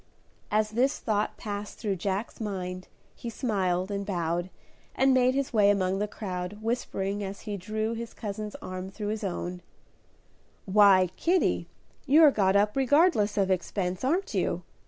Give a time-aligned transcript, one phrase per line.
[0.49, 4.49] As this thought passed through Jack's mind he smiled and bowed
[4.95, 9.09] and made his way among the crowd, whispering as he drew his cousin's arm through
[9.09, 9.61] his own,
[10.65, 11.67] "Why, Kitty,
[12.07, 14.63] you're got up regardless of expense, aren't you?